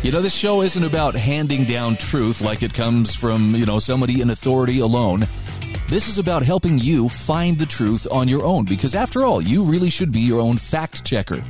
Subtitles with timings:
[0.00, 3.80] You know, this show isn't about handing down truth like it comes from, you know,
[3.80, 5.26] somebody in authority alone.
[5.88, 9.64] This is about helping you find the truth on your own because, after all, you
[9.64, 11.44] really should be your own fact checker.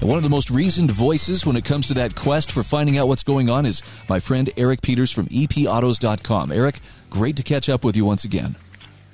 [0.00, 2.98] And one of the most reasoned voices when it comes to that quest for finding
[2.98, 6.50] out what's going on is my friend Eric Peters from epautos.com.
[6.50, 8.56] Eric, great to catch up with you once again.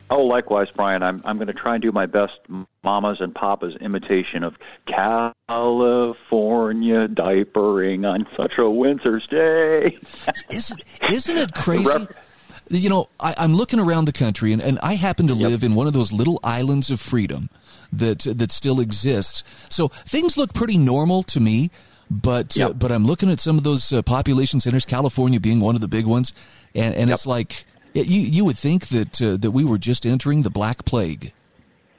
[0.08, 1.02] Oh, likewise, Brian.
[1.02, 2.38] I'm I'm going to try and do my best
[2.84, 4.56] mama's and papa's imitation of
[4.86, 5.34] California
[7.08, 9.98] diapering on such a winter's day.
[10.50, 12.06] isn't isn't it crazy?
[12.68, 15.50] you know, I, am looking around the country, and, and I happen to yep.
[15.50, 17.48] live in one of those little islands of freedom
[17.92, 19.66] that that still exists.
[19.70, 21.70] So things look pretty normal to me.
[22.08, 22.70] But yep.
[22.70, 25.80] uh, but I'm looking at some of those uh, population centers, California being one of
[25.80, 26.32] the big ones,
[26.72, 27.16] and and yep.
[27.16, 27.66] it's like
[28.02, 31.32] you you would think that uh, that we were just entering the Black Plague.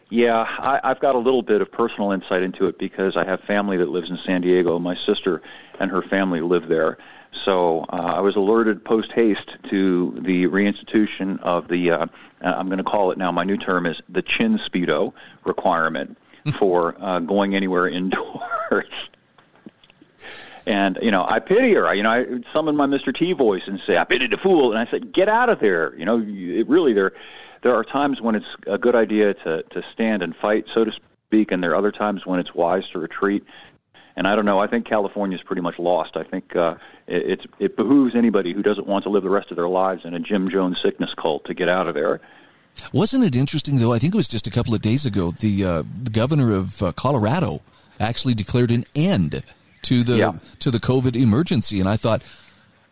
[0.09, 3.41] Yeah, I, I've got a little bit of personal insight into it because I have
[3.41, 4.79] family that lives in San Diego.
[4.79, 5.41] My sister
[5.79, 6.97] and her family live there.
[7.33, 12.05] So uh, I was alerted post haste to the reinstitution of the, uh,
[12.41, 16.17] I'm going to call it now, my new term is the chin speedo requirement
[16.59, 18.87] for uh, going anywhere indoors.
[20.67, 21.87] And you know, I pity her.
[21.87, 23.15] I, you know, I summon my Mr.
[23.15, 25.95] T voice and say, "I pity the fool," and I said, "Get out of there."
[25.95, 27.13] You know, it really there.
[27.63, 30.91] There are times when it's a good idea to to stand and fight, so to
[30.91, 33.45] speak, and there are other times when it's wise to retreat.
[34.17, 34.59] And I don't know.
[34.59, 36.17] I think California is pretty much lost.
[36.17, 36.75] I think uh,
[37.07, 40.03] it, it's it behooves anybody who doesn't want to live the rest of their lives
[40.03, 42.19] in a Jim Jones sickness cult to get out of there.
[42.91, 43.93] Wasn't it interesting though?
[43.93, 45.31] I think it was just a couple of days ago.
[45.31, 47.61] The uh, the governor of uh, Colorado
[48.01, 49.43] actually declared an end
[49.83, 50.33] to the yeah.
[50.59, 52.23] to the COVID emergency, and I thought,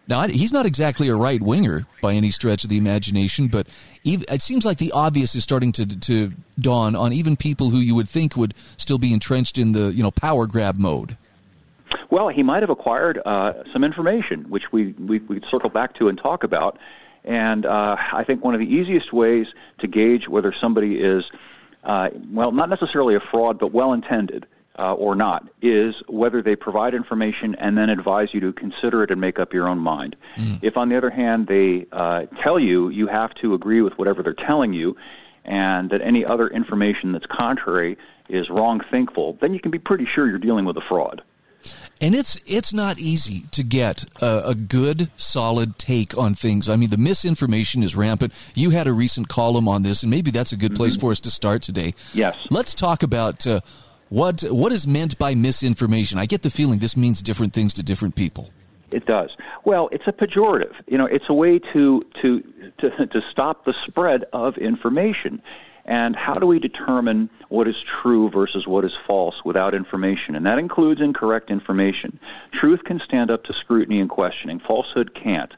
[0.07, 3.68] now he's not exactly a right winger by any stretch of the imagination, but
[4.03, 7.96] it seems like the obvious is starting to to dawn on even people who you
[7.96, 11.18] would think would still be entrenched in the you know power grab mode.
[12.09, 16.07] Well, he might have acquired uh, some information, which we, we we circle back to
[16.07, 16.78] and talk about.
[17.23, 19.47] And uh, I think one of the easiest ways
[19.79, 21.25] to gauge whether somebody is,
[21.84, 24.46] uh, well, not necessarily a fraud, but well intended,
[24.78, 29.12] uh, or not is whether they provide information and then advise you to consider it
[29.12, 30.16] and make up your own mind.
[30.38, 30.59] Mm.
[30.62, 34.22] If, on the other hand, they uh, tell you you have to agree with whatever
[34.22, 34.97] they're telling you,
[35.46, 37.97] and that any other information that's contrary
[38.28, 41.22] is wrong thinkful, then you can be pretty sure you're dealing with a fraud.
[42.02, 46.68] And it's it's not easy to get a, a, good, solid take on things.
[46.68, 48.34] I mean, the misinformation is rampant.
[48.53, 51.02] You had a recent column on this, and maybe that's a good place mm-hmm.
[51.02, 51.94] for us to start today.
[52.14, 52.35] Yes.
[52.52, 53.62] Let's talk about uh,
[54.09, 56.19] what what is meant by misinformation?
[56.19, 58.51] I get the feeling this means different things to different people.
[58.91, 59.31] It does.
[59.66, 60.73] Well, it's a pejorative.
[60.88, 62.43] You know, it's a way to to
[62.79, 65.41] to, to stop the spread of information.
[65.88, 70.35] And how do we determine what is true versus what is false without information?
[70.35, 72.19] And that includes incorrect information.
[72.51, 74.59] Truth can stand up to scrutiny and questioning.
[74.59, 75.53] Falsehood can't.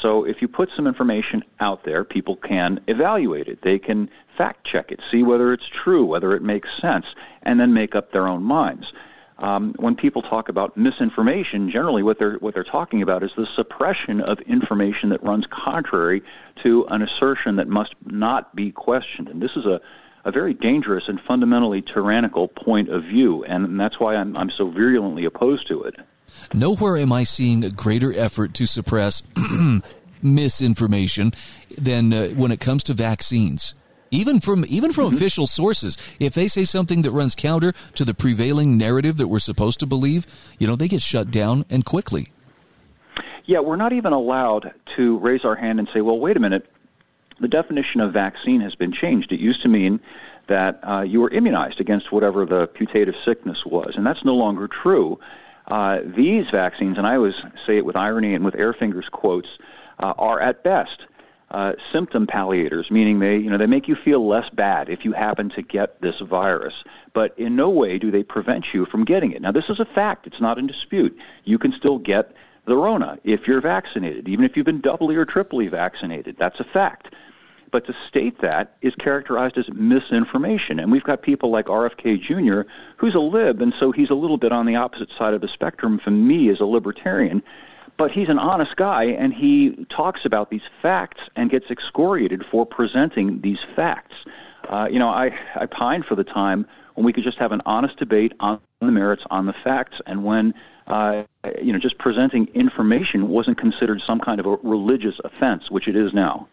[0.00, 3.62] So if you put some information out there, people can evaluate it.
[3.62, 7.06] They can fact check it, see whether it's true, whether it makes sense,
[7.42, 8.92] and then make up their own minds.
[9.38, 13.46] Um, when people talk about misinformation, generally what they're what they're talking about is the
[13.46, 16.22] suppression of information that runs contrary
[16.62, 19.28] to an assertion that must not be questioned.
[19.28, 19.80] And this is a
[20.26, 24.68] a very dangerous and fundamentally tyrannical point of view, and that's why I'm I'm so
[24.68, 25.94] virulently opposed to it.
[26.52, 29.22] Nowhere am I seeing a greater effort to suppress
[30.22, 31.32] misinformation
[31.78, 33.76] than uh, when it comes to vaccines.
[34.10, 35.16] Even from even from mm-hmm.
[35.16, 39.38] official sources, if they say something that runs counter to the prevailing narrative that we're
[39.38, 40.26] supposed to believe,
[40.58, 42.32] you know, they get shut down and quickly.
[43.44, 46.68] Yeah, we're not even allowed to raise our hand and say, "Well, wait a minute.
[47.40, 49.32] The definition of vaccine has been changed.
[49.32, 50.00] It used to mean
[50.46, 54.68] that uh, you were immunized against whatever the putative sickness was, and that's no longer
[54.68, 55.18] true."
[55.68, 57.34] Uh, these vaccines, and I always
[57.66, 59.48] say it with irony and with air fingers quotes,
[59.98, 61.06] uh, are at best
[61.50, 65.12] uh, symptom palliators, meaning they, you know, they make you feel less bad if you
[65.12, 66.74] happen to get this virus.
[67.12, 69.42] But in no way do they prevent you from getting it.
[69.42, 71.16] Now, this is a fact; it's not in dispute.
[71.44, 72.32] You can still get
[72.66, 76.36] the Rona if you're vaccinated, even if you've been doubly or triply vaccinated.
[76.38, 77.14] That's a fact.
[77.70, 80.78] But to state that is characterized as misinformation.
[80.80, 84.38] And we've got people like RFK Jr., who's a lib, and so he's a little
[84.38, 87.42] bit on the opposite side of the spectrum from me as a libertarian.
[87.98, 92.66] but he's an honest guy, and he talks about these facts and gets excoriated for
[92.66, 94.14] presenting these facts.
[94.68, 97.62] Uh, you know, I, I pine for the time when we could just have an
[97.66, 100.54] honest debate on the merits, on the facts, and when
[100.86, 101.24] uh,
[101.62, 105.96] you know just presenting information wasn't considered some kind of a religious offense, which it
[105.96, 106.48] is now.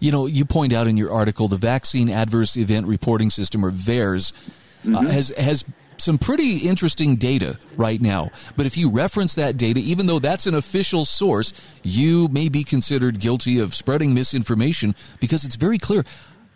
[0.00, 3.70] You know, you point out in your article the Vaccine Adverse Event Reporting System, or
[3.70, 4.94] VAERS, uh, mm-hmm.
[4.94, 5.64] uh, has has
[6.00, 8.30] some pretty interesting data right now.
[8.56, 12.62] But if you reference that data, even though that's an official source, you may be
[12.62, 16.04] considered guilty of spreading misinformation because it's very clear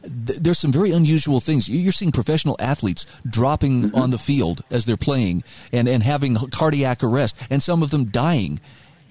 [0.04, 1.68] there's some very unusual things.
[1.68, 3.96] You're seeing professional athletes dropping mm-hmm.
[3.96, 8.06] on the field as they're playing and, and having cardiac arrest, and some of them
[8.06, 8.60] dying.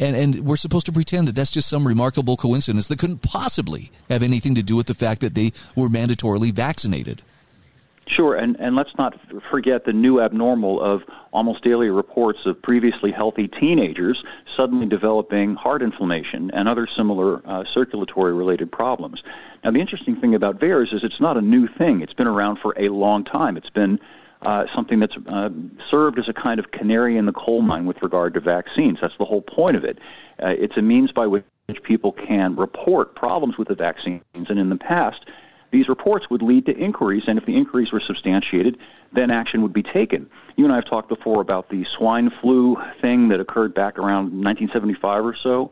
[0.02, 3.92] And, and we're supposed to pretend that that's just some remarkable coincidence that couldn't possibly
[4.10, 7.22] have anything to do with the fact that they were mandatorily vaccinated.
[8.08, 9.18] Sure, and, and let's not
[9.50, 14.24] forget the new abnormal of almost daily reports of previously healthy teenagers
[14.58, 19.24] suddenly developing heart inflammation and other similar uh, circulatory related problems.
[19.64, 22.02] Now, the interesting thing about VAERS is it's not a new thing.
[22.02, 23.56] It's been around for a long time.
[23.56, 24.00] It's been
[24.42, 25.50] uh, something that's uh,
[25.90, 29.00] served as a kind of canary in the coal mine with regard to vaccines.
[29.02, 30.00] That's the whole point of it.
[30.42, 31.46] Uh, it's a means by which
[31.84, 35.26] people can report problems with the vaccines, and in the past,
[35.72, 38.78] these reports would lead to inquiries, and if the inquiries were substantiated,
[39.14, 40.30] then action would be taken.
[40.58, 44.26] You and I have talked before about the swine flu thing that occurred back around
[44.26, 45.72] 1975 or so,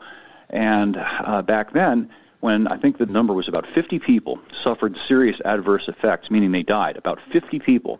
[0.50, 5.42] and uh, back then, when I think the number was about 50 people suffered serious
[5.44, 8.00] adverse effects, meaning they died, about 50 people,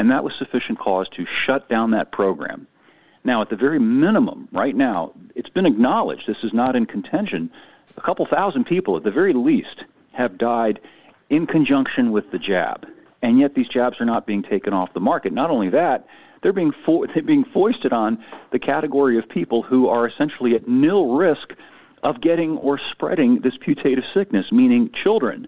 [0.00, 2.66] and that was sufficient cause to shut down that program.
[3.22, 7.50] Now, at the very minimum, right now, it's been acknowledged, this is not in contention,
[7.98, 10.80] a couple thousand people at the very least have died
[11.28, 12.88] in conjunction with the jab.
[13.20, 15.34] And yet these jabs are not being taken off the market.
[15.34, 16.06] Not only that,
[16.40, 20.66] they're being, fo- they're being foisted on the category of people who are essentially at
[20.66, 21.52] nil risk
[22.02, 25.46] of getting or spreading this putative sickness, meaning children.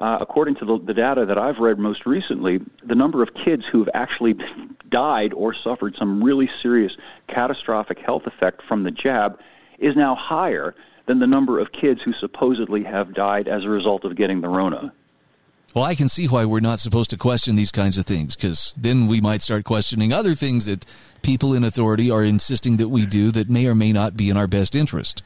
[0.00, 3.66] Uh, according to the, the, data that I've read most recently, the number of kids
[3.66, 4.34] who have actually
[4.88, 6.96] died or suffered some really serious
[7.28, 9.38] catastrophic health effect from the jab
[9.78, 10.74] is now higher
[11.04, 14.48] than the number of kids who supposedly have died as a result of getting the
[14.48, 14.92] Rona.
[15.74, 18.74] Well, I can see why we're not supposed to question these kinds of things because
[18.76, 20.84] then we might start questioning other things that
[21.22, 24.36] people in authority are insisting that we do that may or may not be in
[24.36, 25.22] our best interest.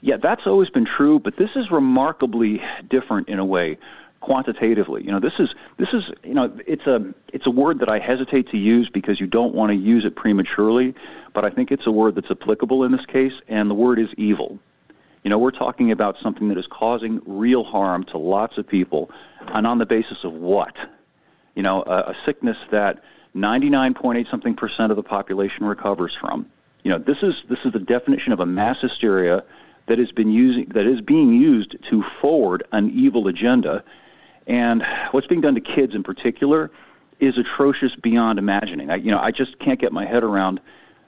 [0.00, 3.78] Yeah, that's always been true, but this is remarkably different in a way
[4.20, 5.04] quantitatively.
[5.04, 7.98] You know, this is this is you know, it's a it's a word that I
[7.98, 10.94] hesitate to use because you don't want to use it prematurely,
[11.32, 14.08] but I think it's a word that's applicable in this case and the word is
[14.16, 14.58] evil.
[15.24, 19.10] You know, we're talking about something that is causing real harm to lots of people
[19.48, 20.76] and on the basis of what?
[21.54, 23.02] You know, a, a sickness that
[23.34, 26.46] 99.8 something percent of the population recovers from.
[26.84, 29.44] You know, this is this is the definition of a mass hysteria
[29.88, 33.82] that has been using that is being used to forward an evil agenda.
[34.46, 36.70] And what's being done to kids in particular
[37.20, 38.90] is atrocious beyond imagining.
[38.90, 40.60] I, you know, I just can't get my head around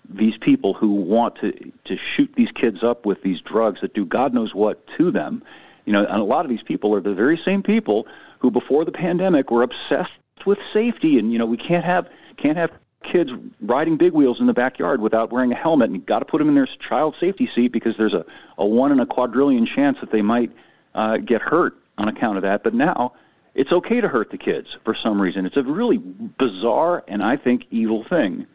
[0.09, 1.53] these people who want to
[1.85, 5.43] to shoot these kids up with these drugs that do God knows what to them.
[5.85, 8.06] You know, and a lot of these people are the very same people
[8.41, 10.12] who, before the pandemic, were obsessed
[10.47, 12.71] with safety, and you know, we can't have can't have
[13.02, 13.31] kids
[13.61, 16.38] riding big wheels in the backyard without wearing a helmet, and you've got to put
[16.38, 18.25] them in their child safety seat because there's a,
[18.58, 20.51] a one in a quadrillion chance that they might
[20.94, 22.63] uh, get hurt on account of that.
[22.63, 23.13] But now
[23.55, 25.46] it's okay to hurt the kids for some reason.
[25.46, 28.46] It's a really bizarre and I think evil thing.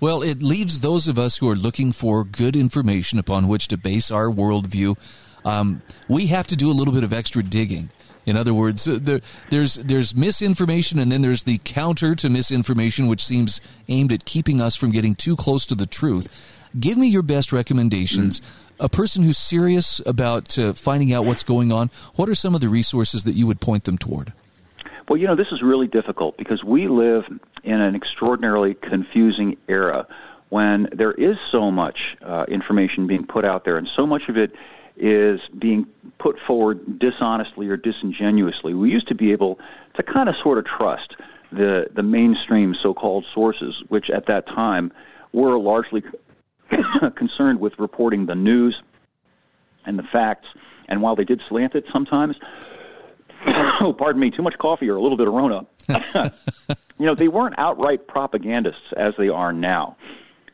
[0.00, 3.76] Well, it leaves those of us who are looking for good information upon which to
[3.76, 4.96] base our worldview.
[5.44, 7.90] Um, we have to do a little bit of extra digging.
[8.26, 13.06] In other words, uh, there, there's there's misinformation, and then there's the counter to misinformation,
[13.06, 16.28] which seems aimed at keeping us from getting too close to the truth.
[16.78, 18.40] Give me your best recommendations.
[18.40, 18.66] Mm.
[18.80, 21.90] A person who's serious about uh, finding out what's going on.
[22.14, 24.32] What are some of the resources that you would point them toward?
[25.08, 27.26] Well, you know, this is really difficult because we live
[27.64, 30.06] in an extraordinarily confusing era
[30.50, 34.36] when there is so much uh, information being put out there, and so much of
[34.36, 34.54] it
[35.00, 35.86] is being
[36.18, 38.74] put forward dishonestly or disingenuously.
[38.74, 39.58] We used to be able
[39.94, 41.16] to kind of sort of trust
[41.50, 44.92] the the mainstream so-called sources, which at that time
[45.32, 46.02] were largely
[47.16, 48.82] concerned with reporting the news
[49.86, 50.48] and the facts.
[50.88, 52.36] And while they did slant it sometimes,
[53.46, 55.66] oh, pardon me, too much coffee or a little bit of Rona.
[56.98, 59.96] you know, they weren't outright propagandists as they are now.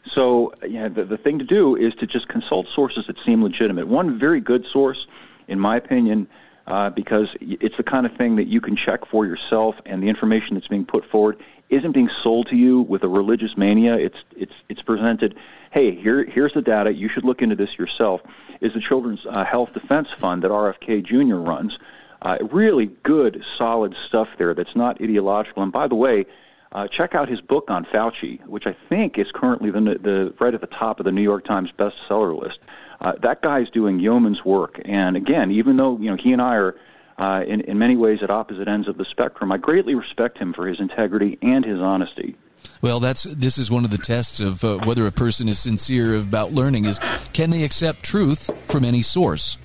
[0.07, 3.43] So, you know, the, the thing to do is to just consult sources that seem
[3.43, 3.89] legitimate.
[3.89, 5.07] One very good source,
[5.49, 6.29] in my opinion,
[6.67, 10.09] uh, because it's the kind of thing that you can check for yourself, and the
[10.09, 13.97] information that's being put forward isn't being sold to you with a religious mania.
[13.97, 15.37] It's it's it's presented.
[15.71, 16.93] Hey, here here's the data.
[16.93, 18.21] You should look into this yourself.
[18.61, 21.37] Is the Children's uh, Health Defense Fund that RFK Jr.
[21.37, 21.79] runs?
[22.23, 24.55] Uh, really good, solid stuff there.
[24.55, 25.63] That's not ideological.
[25.63, 26.27] And by the way,
[26.77, 30.53] uh, check out his book on Fauci, which I think is currently the, the right
[30.53, 32.59] at the top of the New York Times bestseller list.
[33.01, 34.79] Uh, that guy's doing yeoman's work.
[34.85, 36.77] And again, even though you know he and I are
[37.19, 40.53] uh, in, in many ways at opposite ends of the spectrum, I greatly respect him
[40.53, 42.37] for his integrity and his honesty.
[42.83, 46.15] Well, that's this is one of the tests of uh, whether a person is sincere
[46.17, 47.01] about learning is
[47.33, 49.57] can they accept truth from any source.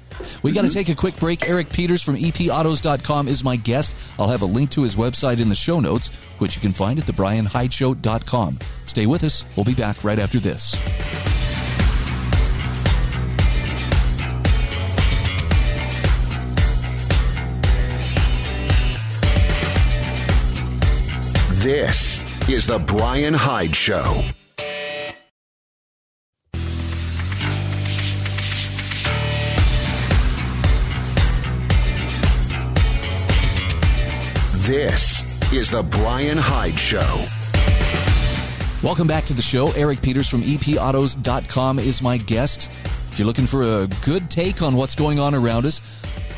[0.44, 0.74] We got to mm-hmm.
[0.74, 1.48] take a quick break.
[1.48, 3.96] Eric Peters from epautos.com is my guest.
[4.20, 6.10] I'll have a link to his website in the show notes,
[6.40, 8.60] which you can find at thebrianhydeshow.com.
[8.86, 9.46] Stay with us.
[9.56, 10.78] We'll be back right after this.
[21.62, 24.24] This is The Brian Hyde Show.
[34.72, 37.26] This is The Brian Hyde Show.
[38.82, 39.72] Welcome back to the show.
[39.74, 42.70] Eric Peters from epautos.com is my guest.
[43.12, 45.82] If you're looking for a good take on what's going on around us,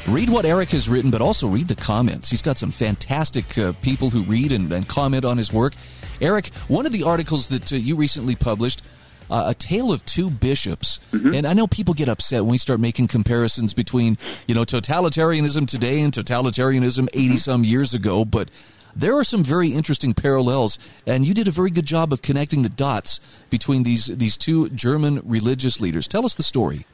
[0.07, 2.27] read what Eric has written, but also read the comments.
[2.27, 5.75] He's got some fantastic uh, people who read and, and, comment on his work.
[6.19, 8.81] Eric, one of the articles that uh, you recently published,
[9.29, 10.99] uh, A Tale of Two Bishops.
[11.11, 11.33] Mm-hmm.
[11.33, 15.67] And I know people get upset when we start making comparisons between, you know, totalitarianism
[15.67, 17.35] today and totalitarianism 80 mm-hmm.
[17.37, 18.49] some years ago, but
[18.95, 20.77] there are some very interesting parallels,
[21.07, 24.69] and you did a very good job of connecting the dots between these these two
[24.69, 26.07] German religious leaders.
[26.07, 26.85] Tell us the story.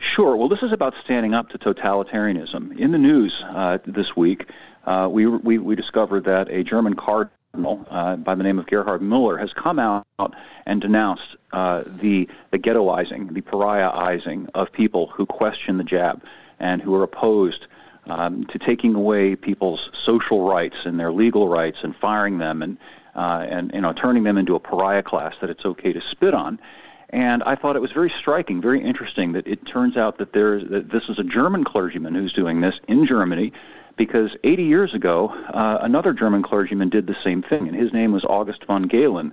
[0.00, 0.36] Sure.
[0.36, 2.78] Well, this is about standing up to totalitarianism.
[2.78, 4.48] In the news uh, this week,
[4.84, 7.32] uh, we, we, we discovered that a German cardinal
[7.90, 10.06] uh, by the name of Gerhard Müller has come out
[10.66, 16.22] and denounced uh, the the ghettoizing, the pariahizing of people who question the jab
[16.58, 17.66] and who are opposed
[18.06, 22.76] um, to taking away people's social rights and their legal rights and firing them and
[23.14, 26.34] uh, and you know turning them into a pariah class that it's okay to spit
[26.34, 26.58] on.
[27.10, 30.68] And I thought it was very striking, very interesting that it turns out that there's
[30.70, 33.52] that this is a German clergyman who's doing this in Germany,
[33.96, 38.12] because 80 years ago uh, another German clergyman did the same thing, and his name
[38.12, 39.32] was August von Galen,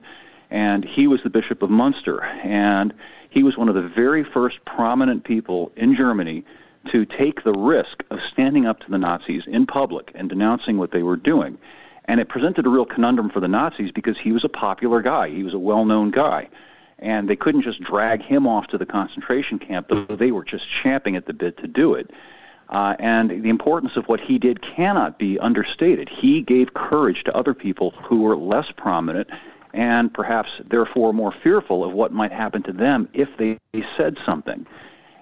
[0.50, 2.94] and he was the Bishop of Munster, and
[3.30, 6.44] he was one of the very first prominent people in Germany
[6.92, 10.92] to take the risk of standing up to the Nazis in public and denouncing what
[10.92, 11.58] they were doing.
[12.06, 15.30] And it presented a real conundrum for the Nazis because he was a popular guy,
[15.30, 16.50] he was a well known guy
[17.02, 20.70] and they couldn't just drag him off to the concentration camp, though they were just
[20.70, 22.12] champing at the bit to do it.
[22.72, 26.08] Uh, and the importance of what he did cannot be understated.
[26.08, 29.30] He gave courage to other people who were less prominent
[29.74, 33.58] and perhaps therefore more fearful of what might happen to them if they,
[33.98, 34.66] said something.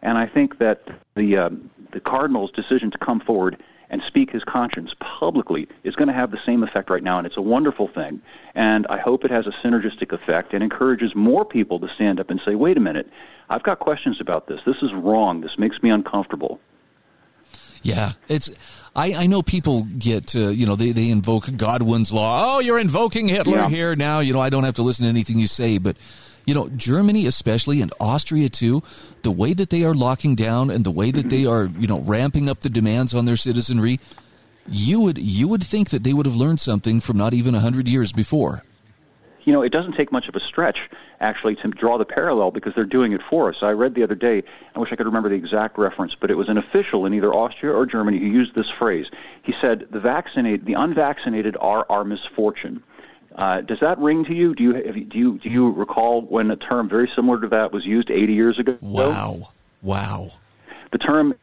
[0.02, 1.50] And I think that the uh,
[1.92, 3.58] the cardinal's decision to come forward
[3.90, 7.26] and speak his conscience publicly is going to have the same effect right now, and
[7.26, 8.22] it's a wonderful thing.
[8.54, 12.30] And I hope it has a synergistic effect and encourages more people to stand up
[12.30, 13.10] and say, wait a minute,
[13.50, 14.62] I've got questions about this.
[14.66, 15.42] This is wrong.
[15.42, 16.60] This makes me uncomfortable.
[17.82, 18.50] Yeah, it's.
[18.96, 22.56] I, I know people get, uh, you know, they, they invoke Godwin's law.
[22.56, 23.70] Oh, you're invoking Hitler yeah.
[23.70, 24.20] here now.
[24.20, 25.96] You know, I don't have to listen to anything you say, but
[26.46, 28.82] you know, Germany especially and Austria too,
[29.22, 32.00] the way that they are locking down and the way that they are, you know,
[32.02, 34.00] ramping up the demands on their citizenry,
[34.68, 37.60] you would you would think that they would have learned something from not even a
[37.60, 38.64] hundred years before.
[39.44, 40.90] You know, it doesn't take much of a stretch
[41.20, 43.58] actually to draw the parallel because they're doing it for us.
[43.62, 44.44] I read the other day,
[44.76, 47.34] I wish I could remember the exact reference, but it was an official in either
[47.34, 49.08] Austria or Germany who used this phrase.
[49.44, 52.84] He said, "The vaccinated, the unvaccinated are our misfortune."
[53.36, 54.56] Uh, does that ring to you?
[54.56, 57.72] Do you, you do you do you recall when a term very similar to that
[57.72, 58.78] was used 80 years ago?
[58.82, 59.50] Wow,
[59.82, 60.32] wow.
[60.92, 61.36] The term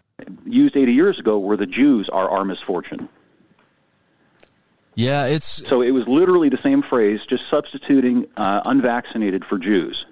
[0.44, 3.08] used 80 years ago were the Jews are our misfortune.
[4.96, 10.06] Yeah, it's so it was literally the same phrase, just substituting uh, unvaccinated for Jews.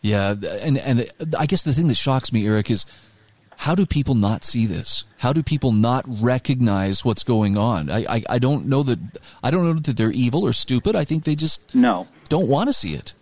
[0.00, 2.86] Yeah, and and I guess the thing that shocks me, Eric, is
[3.56, 5.04] how do people not see this?
[5.18, 7.90] How do people not recognize what's going on?
[7.90, 8.98] I, I, I, don't know that
[9.42, 10.94] I don't know that they're evil or stupid.
[10.94, 13.12] I think they just no don't want to see it.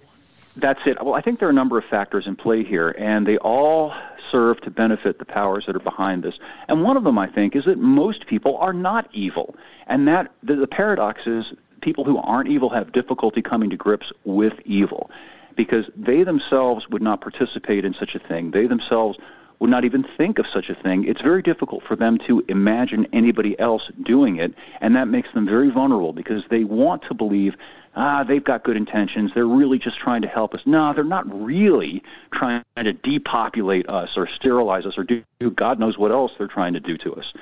[0.54, 1.02] That's it.
[1.02, 3.94] Well, I think there are a number of factors in play here, and they all
[4.32, 6.38] serve to benefit the powers that are behind this.
[6.66, 9.54] And one of them, I think, is that most people are not evil,
[9.86, 14.10] and that the, the paradox is people who aren't evil have difficulty coming to grips
[14.24, 15.10] with evil
[15.54, 18.50] because they themselves would not participate in such a thing.
[18.52, 19.18] They themselves
[19.58, 21.04] would not even think of such a thing.
[21.04, 25.46] It's very difficult for them to imagine anybody else doing it, and that makes them
[25.46, 27.54] very vulnerable because they want to believe
[27.94, 29.32] ah, they've got good intentions.
[29.34, 30.62] They're really just trying to help us.
[30.64, 35.22] No, they're not really trying to depopulate us or sterilize us or do
[35.54, 37.32] God knows what else they're trying to do to us.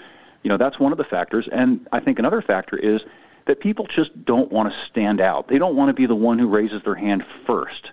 [0.42, 1.48] You know, that's one of the factors.
[1.52, 3.02] And I think another factor is
[3.46, 5.48] that people just don't want to stand out.
[5.48, 7.90] They don't want to be the one who raises their hand first.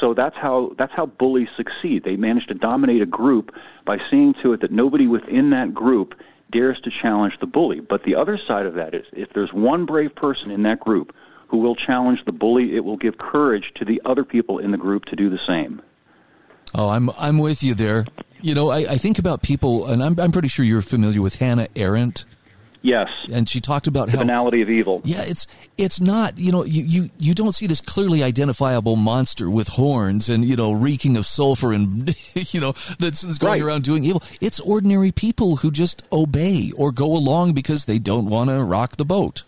[0.00, 2.04] So that's how that's how bullies succeed.
[2.04, 3.54] They manage to dominate a group
[3.84, 6.18] by seeing to it that nobody within that group
[6.50, 7.80] dares to challenge the bully.
[7.80, 11.14] But the other side of that is if there's one brave person in that group
[11.52, 14.78] who will challenge the bully, it will give courage to the other people in the
[14.78, 15.82] group to do the same.
[16.74, 18.06] Oh, I'm I'm with you there.
[18.40, 21.34] You know, I, I think about people, and I'm I'm pretty sure you're familiar with
[21.36, 22.24] Hannah Arendt.
[22.80, 25.02] Yes, and she talked about the how banality of evil.
[25.04, 29.50] Yeah, it's it's not you know you, you you don't see this clearly identifiable monster
[29.50, 32.12] with horns and you know reeking of sulfur and
[32.54, 33.62] you know that's, that's going Right.
[33.62, 34.22] around doing evil.
[34.40, 38.96] It's ordinary people who just obey or go along because they don't want to rock
[38.96, 39.44] the boat.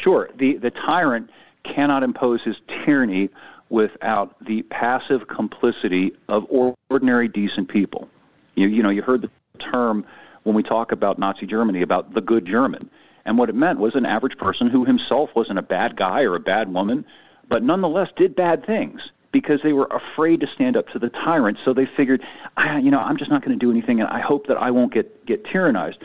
[0.00, 1.30] Sure, the the tyrant
[1.62, 3.28] cannot impose his tyranny
[3.68, 8.08] without the passive complicity of ordinary decent people.
[8.54, 10.06] You you know you heard the term
[10.44, 12.88] when we talk about Nazi Germany about the good German,
[13.26, 16.34] and what it meant was an average person who himself wasn't a bad guy or
[16.34, 17.04] a bad woman,
[17.48, 21.58] but nonetheless did bad things because they were afraid to stand up to the tyrant.
[21.64, 22.22] So they figured,
[22.56, 24.70] ah, you know, I'm just not going to do anything, and I hope that I
[24.70, 25.98] won't get get tyrannized.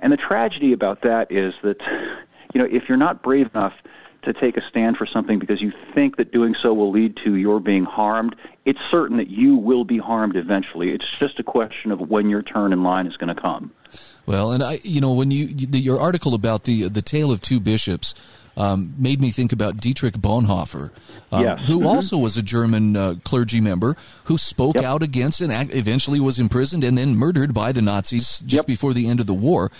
[0.00, 1.80] And the tragedy about that is that,
[2.54, 3.74] you know, if you're not brave enough
[4.22, 7.34] to take a stand for something because you think that doing so will lead to
[7.34, 8.34] your being harmed,
[8.64, 10.90] it's certain that you will be harmed eventually.
[10.92, 13.72] It's just a question of when your turn in line is going to come.
[14.24, 17.42] Well, and I, you know, when you the, your article about the the tale of
[17.42, 18.14] two bishops
[18.56, 20.90] um, made me think about Dietrich Bonhoeffer,
[21.32, 21.66] um, Yes.
[21.66, 21.86] who Mhm.
[21.86, 24.84] also was a German uh, clergy member who spoke Yep.
[24.84, 28.66] out against and eventually was imprisoned and then murdered by the Nazis just Yep.
[28.66, 29.70] before the end of the war.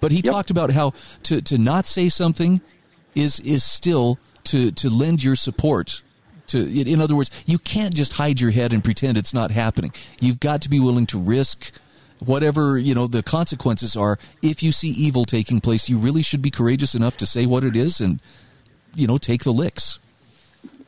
[0.00, 0.92] But he talked about how
[1.24, 2.60] to to not say something
[3.14, 6.02] is is still to to lend your support
[6.48, 9.50] to in in other words you can't just hide your head and pretend it's not
[9.50, 9.92] happening.
[10.20, 11.72] You've got to be willing to risk
[12.18, 15.88] whatever you know the consequences are if you see evil taking place.
[15.88, 18.20] You really should be courageous enough to say what it is and
[18.94, 19.98] you know take the licks.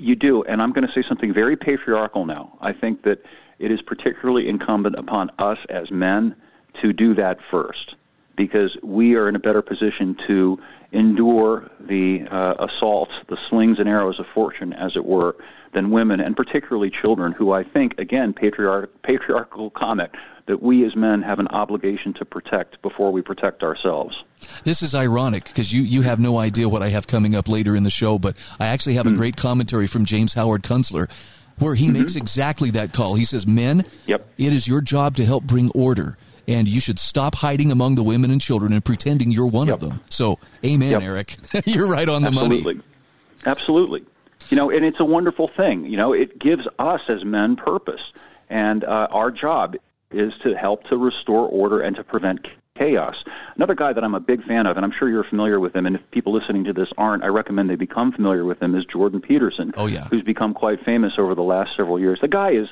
[0.00, 2.56] You do, and I'm going to say something very patriarchal now.
[2.60, 3.24] I think that
[3.58, 6.36] it is particularly incumbent upon us as men
[6.80, 7.94] to do that first,
[8.38, 10.58] because we are in a better position to
[10.92, 15.36] endure the uh, assaults, the slings and arrows of fortune, as it were,
[15.72, 20.12] than women, and particularly children, who I think, again, patriarch- patriarchal comment,
[20.46, 24.22] that we as men have an obligation to protect before we protect ourselves.
[24.64, 27.76] This is ironic because you, you have no idea what I have coming up later
[27.76, 31.10] in the show, but I actually have a great commentary from James Howard Kunstler
[31.58, 33.16] where he makes exactly that call.
[33.16, 34.26] He says, Men, Yep.
[34.38, 36.16] it is your job to help bring order,
[36.48, 39.78] and you should stop hiding among the women and children and pretending you're one of
[39.80, 40.00] them.
[40.10, 41.02] So, amen, Yep.
[41.02, 41.36] Eric.
[41.66, 42.56] you're right on the money.
[42.56, 42.82] Absolutely.
[43.46, 44.04] Absolutely.
[44.50, 45.84] You know, and it's a wonderful thing.
[45.84, 48.00] You know, it gives us as men purpose.
[48.48, 49.76] And uh, our job
[50.10, 53.24] is to help to restore order and to prevent chaos.
[53.56, 55.84] Another guy that I'm a big fan of, and I'm sure you're familiar with him,
[55.84, 58.84] and if people listening to this aren't, I recommend they become familiar with him, is
[58.86, 59.74] Jordan Peterson.
[59.76, 60.06] Oh, yeah.
[60.08, 62.20] Who's become quite famous over the last several years.
[62.20, 62.68] The guy is,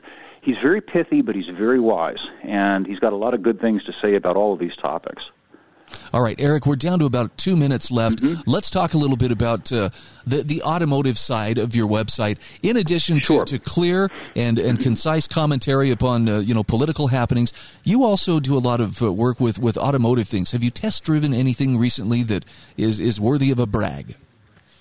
[0.46, 2.24] he's very pithy, but he's very wise.
[2.42, 5.28] And he's got a lot of good things to say about all of these topics.
[6.12, 8.20] All right, Eric, we're down to about two minutes left.
[8.20, 8.50] Mm-hmm.
[8.50, 9.90] Let's talk a little bit about uh,
[10.24, 12.38] the the automotive side of your website.
[12.62, 13.44] In addition Sure.
[13.44, 17.52] to, to clear and, and concise commentary upon uh, you know political happenings,
[17.84, 20.50] you also do a lot of uh, work with, with automotive things.
[20.52, 22.44] Have you test driven anything recently that
[22.76, 24.16] is, is worthy of a brag?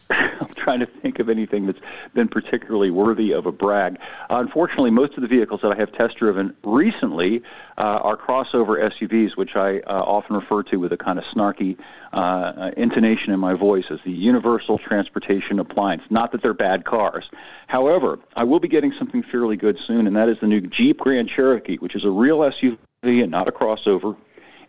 [0.66, 1.78] Trying to think of anything that's
[2.16, 4.00] been particularly worthy of a brag.
[4.32, 7.44] Uh, unfortunately, most of the vehicles that I have test driven recently
[7.78, 11.78] uh, are crossover SUVs, which I uh, often refer to with a kind of snarky
[12.14, 16.02] uh, intonation in my voice as the universal transportation appliance.
[16.10, 17.30] Not that they're bad cars.
[17.68, 20.98] However, I will be getting something fairly good soon, and that is the new Jeep
[20.98, 24.18] Grand Cherokee, which is a real SUV and not a crossover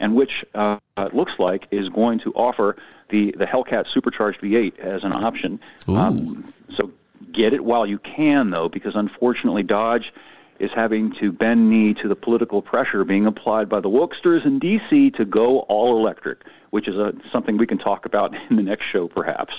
[0.00, 2.76] and which uh, it looks like is going to offer
[3.08, 5.60] the, the Hellcat supercharged V8 as an option.
[5.88, 6.90] Um, so
[7.32, 10.12] get it while you can, though, because unfortunately Dodge
[10.58, 14.58] is having to bend knee to the political pressure being applied by the wokesters in
[14.58, 15.10] D.C.
[15.12, 18.84] to go all electric, which is a, something we can talk about in the next
[18.84, 19.54] show, perhaps.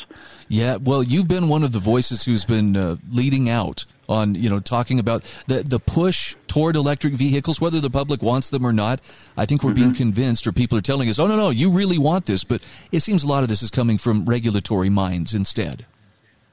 [0.47, 4.49] Yeah, well, you've been one of the voices who's been uh, leading out on, you
[4.49, 8.71] know, talking about the the push toward electric vehicles, whether the public wants them or
[8.71, 9.01] not.
[9.35, 11.97] I think we're being convinced, or people are telling us, "Oh no, no, you really
[11.97, 15.85] want this," but it seems a lot of this is coming from regulatory minds instead.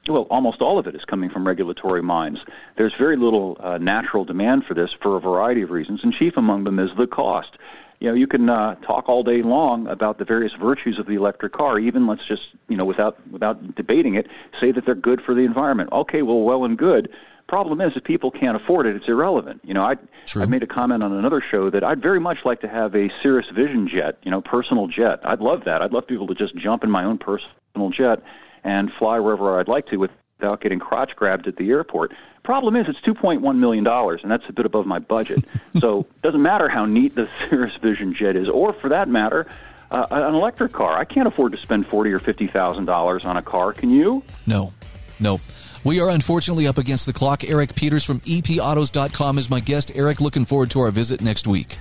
[0.07, 2.39] Well, almost all of it is coming from regulatory minds.
[2.75, 6.37] There's very little uh, natural demand for this for a variety of reasons, and chief
[6.37, 7.57] among them is the cost.
[7.99, 11.15] You know, you can uh, talk all day long about the various virtues of the
[11.15, 11.79] electric car.
[11.79, 14.27] Even let's just, you know, without without debating it,
[14.59, 15.89] say that they're good for the environment.
[15.91, 17.09] Okay, well, well and good.
[17.47, 19.61] Problem is, if people can't afford it, it's irrelevant.
[19.63, 19.95] You know, I
[20.35, 23.09] I made a comment on another show that I'd very much like to have a
[23.23, 25.19] Cirrus Vision jet, you know, personal jet.
[25.23, 25.81] I'd love that.
[25.81, 28.21] I'd love able to just jump in my own personal jet
[28.65, 32.11] and fly wherever I'd like to without getting crotch grabbed at the airport.
[32.43, 35.45] Problem is, it's $2.1 million, and that's a bit above my budget.
[35.79, 39.47] so it doesn't matter how neat the Cirrus Vision jet is, or for that matter,
[39.91, 40.97] uh, an electric car.
[40.97, 43.71] I can't afford to spend forty or fifty thousand dollars on a car.
[43.71, 44.23] Can you?
[44.47, 44.73] No,
[45.19, 45.39] no.
[45.83, 47.43] We are unfortunately up against the clock.
[47.43, 49.91] Eric Peters from EPAutos.com is my guest.
[49.93, 51.77] Eric, looking forward to our visit next week.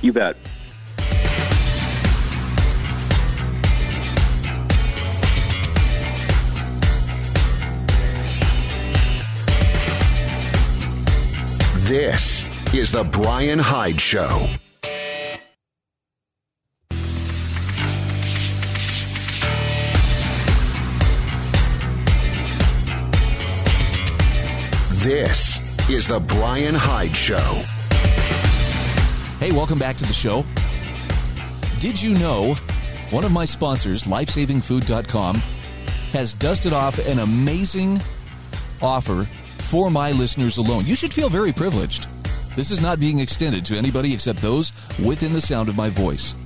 [0.00, 0.38] You bet.
[11.86, 14.46] This is The Brian Hyde Show.
[24.92, 27.36] This is The Brian Hyde Show.
[29.40, 30.46] Hey, welcome back to the show.
[31.80, 32.54] Did you know
[33.10, 35.34] one of my sponsors, lifesavingfood.com,
[36.12, 38.00] has dusted off an amazing
[38.80, 39.26] offer
[39.72, 40.84] for my listeners alone?
[40.84, 42.06] You should feel very privileged.
[42.54, 44.70] This is not being extended to anybody except those
[45.02, 46.36] within the sound of my voice.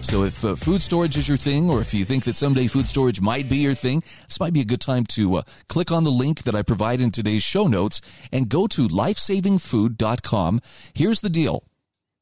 [0.00, 2.86] So if uh, food storage is your thing, or if you think that someday food
[2.86, 6.04] storage might be your thing, this might be a good time to uh, click on
[6.04, 10.60] the link that I provide in today's show notes and go to lifesavingfood.com.
[10.94, 11.64] Here's the deal.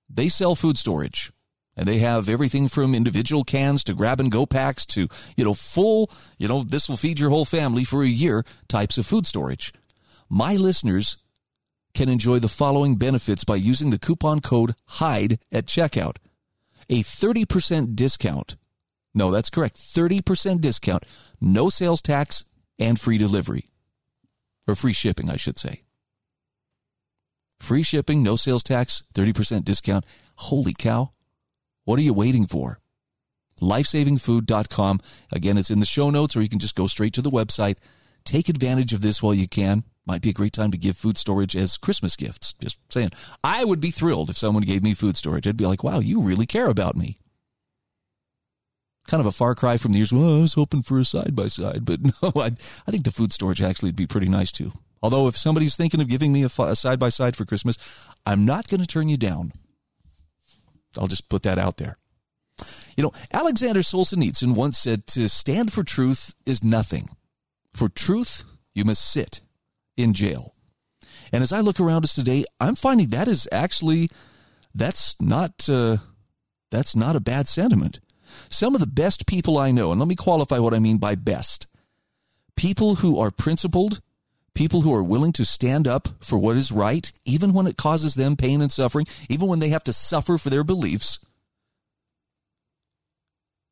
[0.09, 1.33] They sell food storage.
[1.77, 5.53] And they have everything from individual cans to grab and go packs to, you know,
[5.53, 9.27] full, you know, this will feed your whole family for a year types of food
[9.27, 9.75] storage.
[10.29, 11.19] My listeners
[11.95, 16.17] can enjoy the following benefits by using the coupon code HYDE at checkout
[16.89, 18.57] a 30% discount.
[19.15, 19.77] No, that's correct.
[19.77, 21.05] 30% discount,
[21.41, 22.45] no sales tax,
[22.79, 23.71] and free delivery.
[24.69, 25.83] Or free shipping, I should say.
[27.59, 30.05] Free shipping, no sales tax, 30% discount.
[30.37, 31.13] Holy cow.
[31.85, 32.81] What are you waiting for?
[33.63, 35.01] Lifesavingfood.com.
[35.33, 37.77] Again, it's in the show notes, or you can just go straight to the website.
[38.25, 39.85] Take advantage of this while you can.
[40.07, 42.53] Might be a great time to give food storage as Christmas gifts.
[42.61, 43.11] Just saying.
[43.43, 45.49] I would be thrilled if someone gave me food storage.
[45.49, 47.19] I'd be like, wow, you really care about me.
[49.09, 51.05] Kind of a far cry from the years, well, oh, I was hoping for a
[51.05, 51.85] side by side.
[51.85, 52.47] But no, I,
[52.87, 54.73] I think the food storage actually would be pretty nice too.
[55.03, 57.77] Although, if somebody's thinking of giving me a side by side for Christmas,
[58.25, 59.53] I'm not going to turn you down.
[60.97, 61.99] I'll just put that out there.
[62.97, 67.11] You know, Alexander Solzhenitsyn once said to stand for truth is nothing.
[67.75, 69.43] For truth, you must sit
[69.97, 70.55] in jail.
[71.33, 74.11] And as I look around us today, I'm finding that is actually
[74.75, 75.99] that's not uh,
[76.71, 78.01] that's not a bad sentiment.
[78.49, 81.15] Some of the best people I know, and let me qualify what I mean by
[81.15, 81.67] best.
[82.57, 84.01] People who are principled,
[84.55, 88.15] people who are willing to stand up for what is right, even when it causes
[88.15, 91.19] them pain and suffering, even when they have to suffer for their beliefs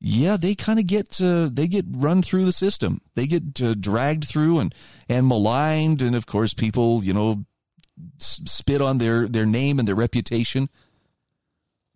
[0.06, 3.00] yeah, they kind of get uh, they get run through the system.
[3.14, 4.74] They get uh, dragged through and
[5.08, 7.46] and maligned, and of course, people you know
[8.18, 10.68] spit on their their name and their reputation.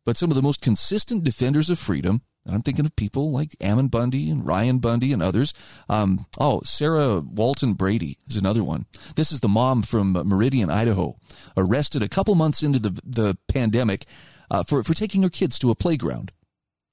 [0.06, 3.54] But some of the most consistent defenders of freedom, and I'm thinking of people like
[3.60, 5.52] Ammon Bundy and Ryan Bundy and others.
[5.86, 8.86] Um, oh, Sarah Walton Brady is another one.
[9.16, 11.18] This is the mom from Meridian, Idaho,
[11.58, 14.06] arrested a couple months into the the pandemic
[14.50, 16.32] uh, for for taking her kids to a playground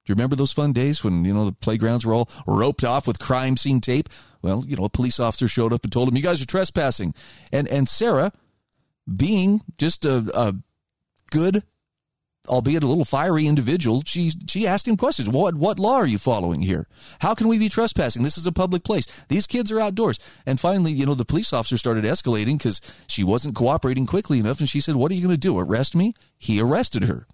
[0.05, 3.07] do you remember those fun days when, you know, the playgrounds were all roped off
[3.07, 4.07] with crime scene tape?
[4.43, 7.15] Well, you know, a police officer showed up and told him, you guys are trespassing.
[7.51, 8.31] And, and Sarah,
[9.13, 10.53] being just a, a
[11.31, 11.63] good,
[12.47, 15.27] albeit a little fiery individual, she, she asked him questions.
[15.27, 16.87] What, what law are you following here?
[17.21, 18.21] How can we be trespassing?
[18.21, 19.07] This is a public place.
[19.29, 20.19] These kids are outdoors.
[20.45, 24.59] And finally, you know, the police officer started escalating because she wasn't cooperating quickly enough.
[24.59, 25.57] And she said, what are you going to do?
[25.57, 26.13] Arrest me?
[26.37, 27.25] He arrested her.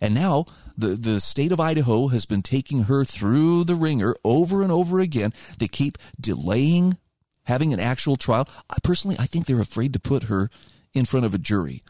[0.00, 4.62] And now the, the state of Idaho has been taking her through the wringer over
[4.62, 5.32] and over again.
[5.58, 6.98] They keep delaying
[7.44, 8.48] having an actual trial.
[8.70, 10.50] I, personally, I think they're afraid to put her
[10.94, 11.82] in front of a jury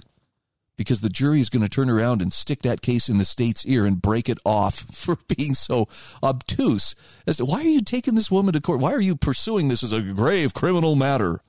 [0.76, 3.64] because the jury is going to turn around and stick that case in the state's
[3.66, 5.88] ear and break it off for being so
[6.22, 6.94] obtuse
[7.26, 8.80] as to why are you taking this woman to court?
[8.80, 11.40] Why are you pursuing this as a grave criminal matter?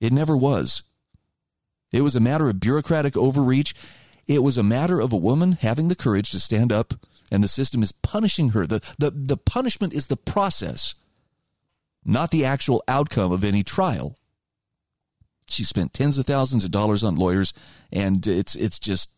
[0.00, 0.82] It never was.
[1.90, 3.74] It was a matter of bureaucratic overreach
[4.28, 6.94] it was a matter of a woman having the courage to stand up,
[7.32, 8.66] and the system is punishing her.
[8.66, 10.94] The, the, the punishment is the process,
[12.04, 14.18] not the actual outcome of any trial.
[15.48, 17.54] She spent tens of thousands of dollars on lawyers,
[17.90, 19.10] and it's it's just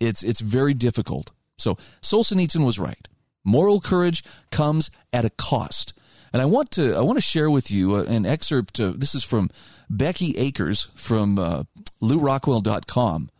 [0.00, 1.30] it's it's very difficult.
[1.56, 3.06] So Solzhenitsyn was right.
[3.44, 5.92] Moral courage comes at a cost.
[6.32, 8.80] And I want to I want to share with you uh, an excerpt.
[8.80, 9.50] Of, this is from
[9.88, 11.64] Becky Akers from uh,
[12.02, 13.30] LewRockwell.com.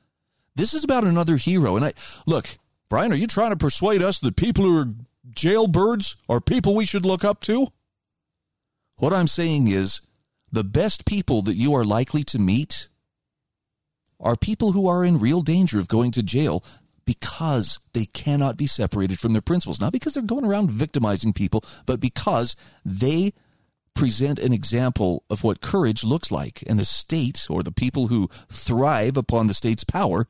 [0.57, 1.77] This is about another hero.
[1.77, 1.93] And I
[2.27, 2.59] look,
[2.89, 4.95] Brian, are you trying to persuade us that people who are
[5.31, 7.69] jailbirds are people we should look up to?
[8.97, 10.03] What I'm saying is
[10.53, 12.89] the best people that you are likely to meet
[14.19, 16.63] are people who are in real danger of going to jail
[17.07, 19.81] because they cannot be separated from their principles.
[19.81, 23.33] Not because they're going around victimizing people, but because they
[23.95, 26.63] present an example of what courage looks like.
[26.67, 30.27] And the state, or the people who thrive upon the state's power,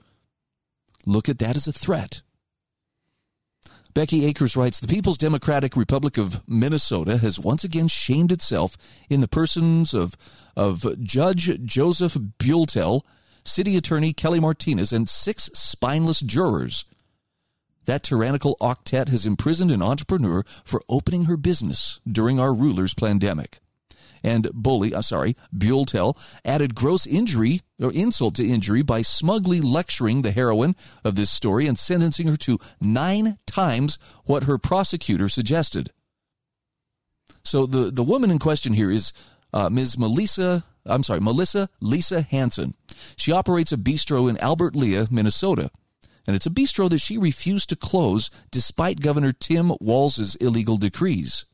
[1.10, 2.22] look at that as a threat.
[3.92, 8.76] Becky Akers writes The People's Democratic Republic of Minnesota has once again shamed itself
[9.08, 10.16] in the persons of,
[10.56, 13.02] of Judge Joseph Bueltel
[13.44, 16.84] City Attorney Kelly Martinez, and six spineless jurors.
[17.86, 23.60] That tyrannical octet has imprisoned an entrepreneur for opening her business during our ruler's pandemic.
[24.22, 30.22] And Bully, I'm sorry, Bueltel added gross injury or insult to injury by smugly lecturing
[30.22, 35.90] the heroine of this story and sentencing her to nine times what her prosecutor suggested.
[37.42, 39.12] So the, the woman in question here is
[39.52, 39.98] uh, Ms.
[39.98, 42.74] Melissa I'm sorry, Melissa Lisa Hanson.
[43.16, 45.70] She operates a bistro in Albert Lea, Minnesota.
[46.26, 51.44] And it's a bistro that she refused to close despite Governor Tim Walz's illegal decrees.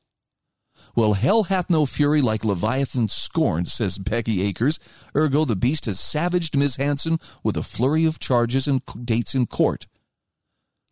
[0.97, 4.81] Well, hell hath no fury like Leviathan scorned, says Becky Akers.
[5.15, 6.77] Ergo, the beast has savaged Ms.
[6.77, 9.87] Hanson with a flurry of charges and dates in court.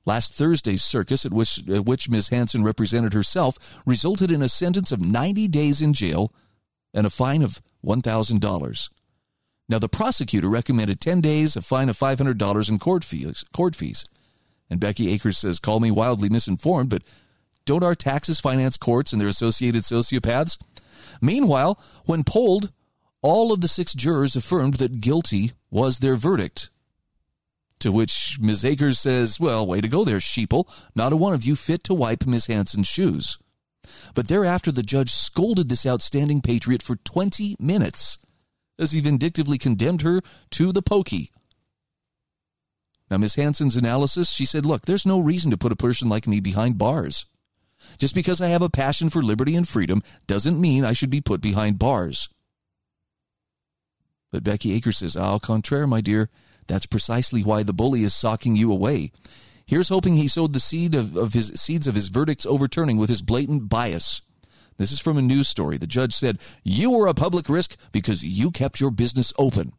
[0.05, 2.29] Last Thursday's circus, at which, at which Ms.
[2.29, 6.31] Hanson represented herself, resulted in a sentence of 90 days in jail
[6.93, 8.91] and a fine of $1,000.
[9.71, 14.05] Now, the prosecutor recommended 10 days, a fine of $500 and court fees, court fees.
[14.69, 17.03] And Becky Akers says, Call me wildly misinformed, but
[17.67, 20.59] don't our taxes finance courts and their associated sociopaths?
[21.21, 22.71] Meanwhile, when polled,
[23.23, 26.71] all of the six jurors affirmed that guilty was their verdict.
[27.81, 28.65] To which Ms.
[28.65, 30.69] Akers says, Well, way to go there, sheeple.
[30.95, 33.39] Not a one of you fit to wipe Miss Hanson's shoes.
[34.15, 38.19] But thereafter, the judge scolded this outstanding patriot for 20 minutes
[38.79, 41.31] as he vindictively condemned her to the pokey.
[43.11, 46.27] Now, Miss Hanson's analysis, she said, Look, there's no reason to put a person like
[46.27, 47.27] me behind bars.
[47.99, 51.21] Just because I have a passion for liberty and freedom doesn't mean I should be
[51.21, 52.29] put behind bars.
[54.33, 56.29] But Becky Akers says, Au contraire, my dear,
[56.67, 59.13] that's precisely why the bully is socking you away.
[59.67, 63.09] Here's hoping he sowed the seed of, of his seeds of his verdict's overturning with
[63.09, 64.23] his blatant bias.
[64.77, 65.79] This is from a news story.
[65.79, 69.73] The judge said, You were a public risk because you kept your business open.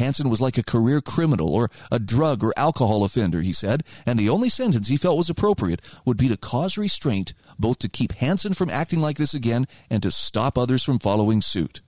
[0.00, 4.18] Hanson was like a career criminal or a drug or alcohol offender, he said, and
[4.18, 8.12] the only sentence he felt was appropriate would be to cause restraint, both to keep
[8.12, 11.82] Hanson from acting like this again and to stop others from following suit.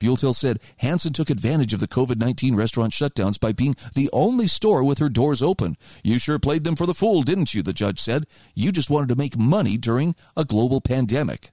[0.00, 4.48] Bueltel said Hanson took advantage of the COVID 19 restaurant shutdowns by being the only
[4.48, 5.76] store with her doors open.
[6.02, 7.62] You sure played them for the fool, didn't you?
[7.62, 8.26] The judge said.
[8.56, 11.52] You just wanted to make money during a global pandemic.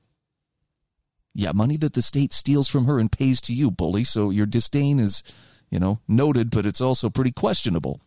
[1.34, 4.46] Yeah, money that the state steals from her and pays to you, bully, so your
[4.46, 5.24] disdain is,
[5.70, 8.02] you know, noted, but it's also pretty questionable.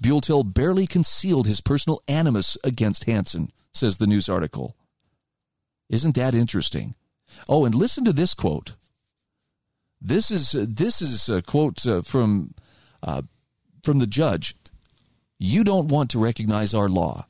[0.00, 4.76] Bueltel barely concealed his personal animus against Hanson, says the news article.
[5.88, 6.94] Isn't that interesting?
[7.48, 8.72] Oh, and listen to this quote.
[10.00, 12.54] This is this is a quote uh, from
[13.02, 13.22] uh,
[13.82, 14.54] from the judge.
[15.38, 17.26] You don't want to recognize our law.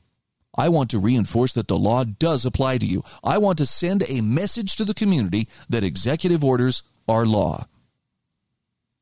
[0.55, 3.03] I want to reinforce that the law does apply to you.
[3.23, 7.67] I want to send a message to the community that executive orders are law.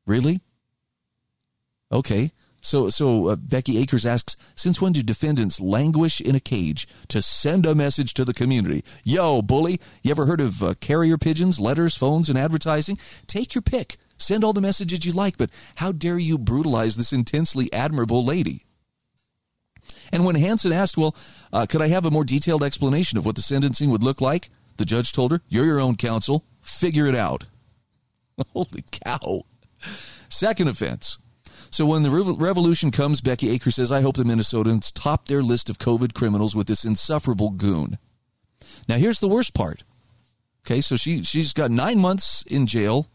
[0.06, 0.40] Really?
[1.90, 2.32] Okay.
[2.60, 7.20] So, so uh, Becky Akers asks, since when do defendants languish in a cage to
[7.20, 8.82] send a message to the community?
[9.04, 12.98] Yo, bully, you ever heard of uh, carrier pigeons, letters, phones, and advertising?
[13.26, 13.98] Take your pick.
[14.16, 18.64] Send all the messages you like, but how dare you brutalize this intensely admirable lady?
[20.12, 21.16] And when Hanson asked, well,
[21.52, 24.50] uh, could I have a more detailed explanation of what the sentencing would look like?
[24.76, 26.44] The judge told her, you're your own counsel.
[26.60, 27.46] Figure it out.
[28.52, 29.42] Holy cow.
[30.28, 31.18] Second offense
[31.74, 35.68] so when the revolution comes, Becky Akers says, I hope the Minnesotans top their list
[35.68, 37.98] of COVID criminals with this insufferable goon.
[38.88, 39.82] Now, here's the worst part.
[40.64, 43.08] Okay, so she, she's got nine months in jail,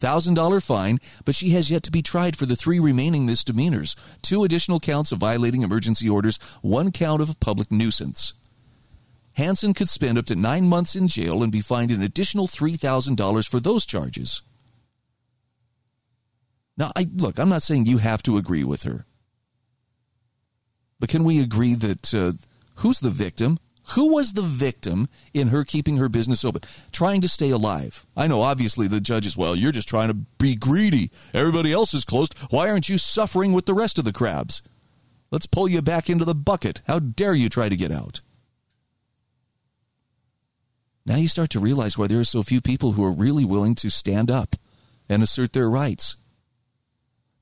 [0.00, 4.44] $1,000 fine, but she has yet to be tried for the three remaining misdemeanors two
[4.44, 8.34] additional counts of violating emergency orders, one count of public nuisance.
[9.34, 13.48] Hanson could spend up to nine months in jail and be fined an additional $3,000
[13.48, 14.42] for those charges.
[16.76, 19.06] Now, I, look, I'm not saying you have to agree with her.
[20.98, 22.32] But can we agree that uh,
[22.76, 23.58] who's the victim?
[23.92, 28.06] Who was the victim in her keeping her business open, trying to stay alive?
[28.16, 31.10] I know, obviously, the judge is, well, you're just trying to be greedy.
[31.34, 32.36] Everybody else is closed.
[32.50, 34.62] Why aren't you suffering with the rest of the crabs?
[35.30, 36.82] Let's pull you back into the bucket.
[36.86, 38.20] How dare you try to get out?
[41.06, 43.74] Now you start to realize why there are so few people who are really willing
[43.76, 44.54] to stand up
[45.08, 46.16] and assert their rights.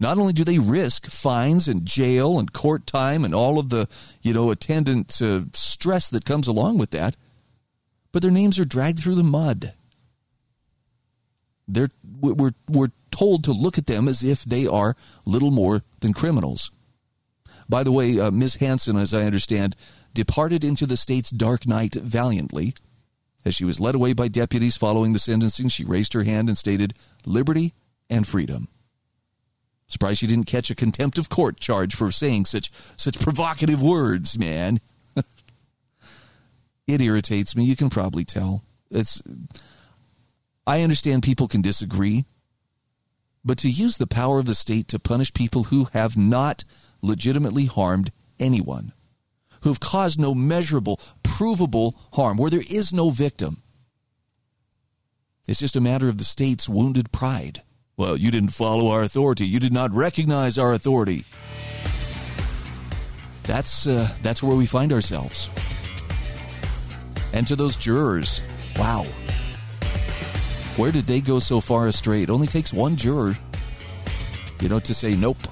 [0.00, 3.88] Not only do they risk fines and jail and court time and all of the,
[4.22, 7.16] you know, attendant uh, stress that comes along with that,
[8.12, 9.74] but their names are dragged through the mud.
[11.66, 11.88] They're,
[12.20, 16.70] we're, we're told to look at them as if they are little more than criminals.
[17.68, 18.56] By the way, uh, Ms.
[18.56, 19.76] Hanson, as I understand,
[20.14, 22.74] departed into the state's dark night valiantly.
[23.44, 26.56] As she was led away by deputies following the sentencing, she raised her hand and
[26.56, 26.94] stated,
[27.26, 27.74] Liberty
[28.08, 28.68] and freedom.
[29.88, 34.38] Surprised you didn't catch a contempt of court charge for saying such such provocative words,
[34.38, 34.80] man.
[36.86, 37.64] it irritates me.
[37.64, 38.62] You can probably tell.
[38.90, 39.22] It's
[40.66, 42.26] I understand people can disagree,
[43.42, 46.64] but to use the power of the state to punish people who have not
[47.00, 48.92] legitimately harmed anyone,
[49.62, 53.62] who have caused no measurable, provable harm, where there is no victim.
[55.46, 57.62] It's just a matter of the state's wounded pride.
[57.98, 59.44] Well, you didn't follow our authority.
[59.44, 61.24] You did not recognize our authority.
[63.42, 65.50] That's uh, that's where we find ourselves.
[67.32, 68.40] And to those jurors,
[68.78, 69.04] wow.
[70.76, 72.22] Where did they go so far astray?
[72.22, 73.36] It only takes one juror,
[74.60, 75.48] you know, to say nope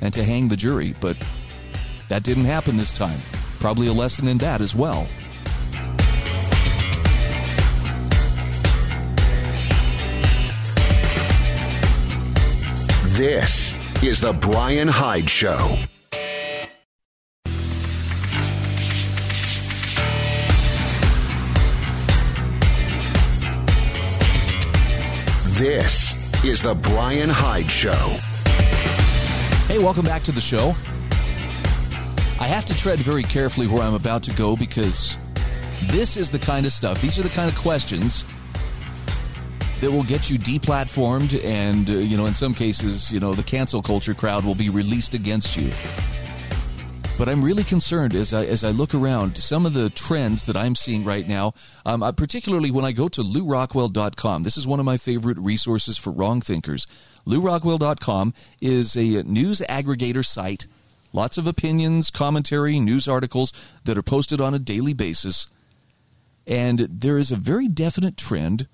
[0.00, 1.16] and to hang the jury, but
[2.08, 3.20] that didn't happen this time.
[3.60, 5.06] Probably a lesson in that as well.
[13.16, 13.72] This
[14.02, 15.78] is The Brian Hyde Show.
[25.52, 27.92] This is The Brian Hyde Show.
[29.68, 30.74] Hey, welcome back to the show.
[32.40, 35.16] I have to tread very carefully where I'm about to go because
[35.84, 38.24] this is the kind of stuff, these are the kind of questions
[39.84, 43.42] that will get you deplatformed and uh, you know in some cases you know the
[43.42, 45.70] cancel culture crowd will be released against you
[47.18, 50.56] but I'm really concerned as I as I look around some of the trends that
[50.56, 51.52] I'm seeing right now,
[51.86, 54.42] um, uh, particularly when I go to LewRockwell.com.
[54.42, 56.88] This is one of my favorite resources for wrong thinkers.
[57.24, 60.66] LewRockwell.com is a news aggregator site.
[61.12, 63.52] Lots of opinions, commentary, news articles
[63.84, 65.46] that are posted on a daily basis.
[66.48, 68.66] And there is a very definite trend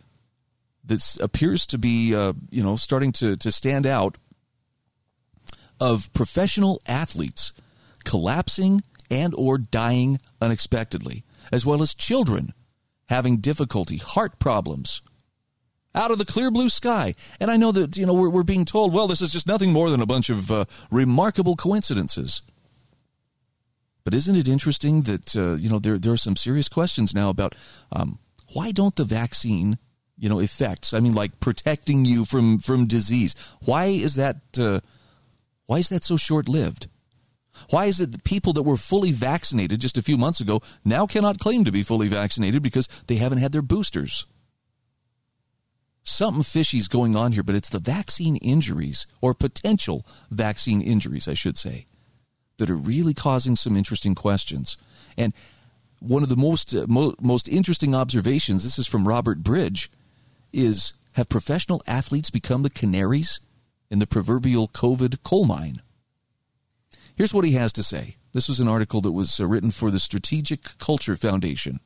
[0.84, 4.16] that appears to be, uh, you know, starting to, to stand out
[5.80, 7.52] of professional athletes
[8.04, 12.52] collapsing and or dying unexpectedly, as well as children
[13.08, 15.02] having difficulty, heart problems,
[15.94, 17.14] out of the clear blue sky.
[17.40, 19.72] And I know that, you know, we're, we're being told, well, this is just nothing
[19.72, 22.42] more than a bunch of uh, remarkable coincidences.
[24.04, 27.28] But isn't it interesting that, uh, you know, there, there are some serious questions now
[27.28, 27.54] about
[27.92, 28.18] um,
[28.52, 29.78] why don't the vaccine
[30.20, 30.94] you know effects.
[30.94, 33.34] I mean like protecting you from from disease.
[33.64, 34.80] Why is that uh,
[35.66, 36.86] why is that so short lived
[37.68, 41.06] why is it that people that were fully vaccinated just a few months ago now
[41.06, 44.26] cannot claim to be fully vaccinated because they haven't had their boosters?
[46.02, 51.34] Something fishy's going on here but it's the vaccine injuries or potential vaccine injuries i
[51.34, 51.84] should say
[52.56, 54.76] that are really causing some interesting questions.
[55.16, 55.32] And
[55.98, 59.90] one of the most uh, mo- most interesting observations this is from Robert Bridge
[60.52, 63.40] is have professional athletes become the canaries
[63.90, 65.82] in the proverbial COVID coal mine?
[67.14, 68.16] Here's what he has to say.
[68.32, 71.80] This was an article that was uh, written for the Strategic Culture Foundation.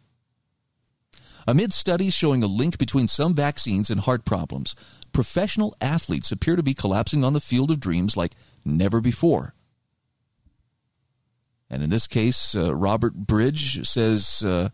[1.46, 4.74] Amid studies showing a link between some vaccines and heart problems,
[5.12, 8.32] professional athletes appear to be collapsing on the field of dreams like
[8.64, 9.54] never before.
[11.68, 14.68] And in this case, uh, Robert Bridge says uh,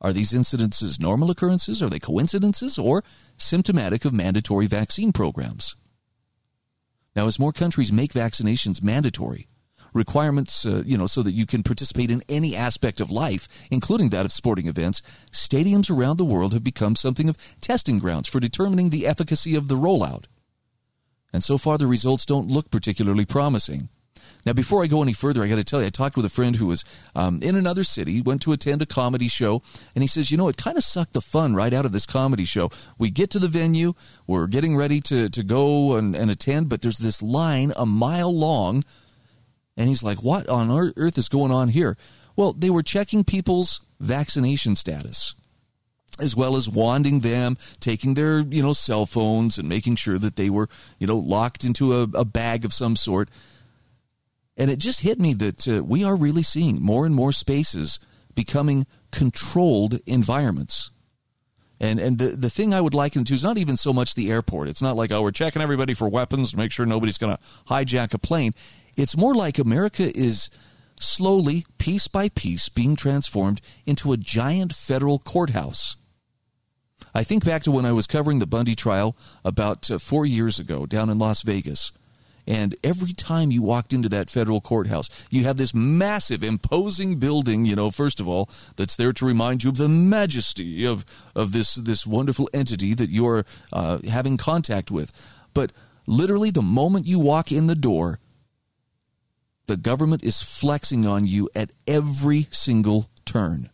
[0.00, 1.82] are these incidences normal occurrences?
[1.82, 3.02] Are they coincidences or
[3.36, 5.74] symptomatic of mandatory vaccine programs?
[7.16, 9.48] Now, as more countries make vaccinations mandatory,
[9.92, 14.10] requirements, uh, you know, so that you can participate in any aspect of life, including
[14.10, 18.38] that of sporting events, stadiums around the world have become something of testing grounds for
[18.38, 20.24] determining the efficacy of the rollout.
[21.32, 23.88] And so far, the results don't look particularly promising.
[24.48, 26.30] Now, before I go any further, I got to tell you, I talked with a
[26.30, 26.82] friend who was
[27.14, 29.60] um, in another city, went to attend a comedy show,
[29.94, 32.06] and he says, you know, it kind of sucked the fun right out of this
[32.06, 32.70] comedy show.
[32.98, 33.92] We get to the venue,
[34.26, 38.34] we're getting ready to, to go and, and attend, but there's this line a mile
[38.34, 38.84] long,
[39.76, 41.98] and he's like, what on earth is going on here?
[42.34, 45.34] Well, they were checking people's vaccination status
[46.18, 50.36] as well as wanding them, taking their, you know, cell phones and making sure that
[50.36, 53.28] they were, you know, locked into a, a bag of some sort.
[54.58, 58.00] And it just hit me that uh, we are really seeing more and more spaces
[58.34, 60.90] becoming controlled environments.
[61.80, 64.30] And and the, the thing I would liken to is not even so much the
[64.32, 64.68] airport.
[64.68, 67.42] It's not like, oh, we're checking everybody for weapons to make sure nobody's going to
[67.68, 68.52] hijack a plane.
[68.96, 70.50] It's more like America is
[70.98, 75.96] slowly, piece by piece, being transformed into a giant federal courthouse.
[77.14, 80.58] I think back to when I was covering the Bundy trial about uh, four years
[80.58, 81.92] ago down in Las Vegas.
[82.48, 87.66] And every time you walked into that federal courthouse, you have this massive, imposing building,
[87.66, 91.04] you know, first of all, that's there to remind you of the majesty of,
[91.36, 95.12] of this, this wonderful entity that you're uh, having contact with.
[95.52, 95.72] But
[96.06, 98.18] literally, the moment you walk in the door,
[99.66, 103.68] the government is flexing on you at every single turn.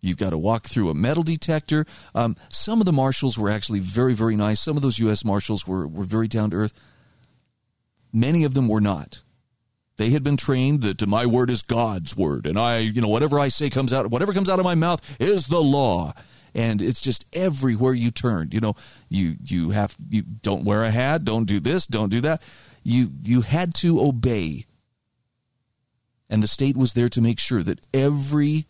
[0.00, 1.84] You've got to walk through a metal detector.
[2.14, 4.58] Um, some of the marshals were actually very, very nice.
[4.58, 5.22] Some of those U.S.
[5.22, 6.72] marshals were, were very down to earth.
[8.14, 9.22] Many of them were not.
[9.96, 13.38] They had been trained that my word is God's word, and I, you know, whatever
[13.40, 16.14] I say comes out, whatever comes out of my mouth is the law.
[16.56, 18.50] And it's just everywhere you turn.
[18.52, 18.74] You know,
[19.08, 22.44] you you have you don't wear a hat, don't do this, don't do that.
[22.84, 24.66] You you had to obey.
[26.30, 28.64] And the state was there to make sure that everywhere